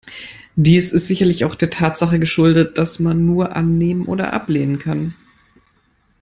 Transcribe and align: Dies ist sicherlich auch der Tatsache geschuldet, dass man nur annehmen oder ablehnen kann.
Dies 0.55 0.93
ist 0.93 1.05
sicherlich 1.05 1.45
auch 1.45 1.53
der 1.53 1.69
Tatsache 1.69 2.17
geschuldet, 2.17 2.79
dass 2.79 2.97
man 2.97 3.23
nur 3.23 3.55
annehmen 3.55 4.05
oder 4.07 4.33
ablehnen 4.33 4.79
kann. 4.79 5.13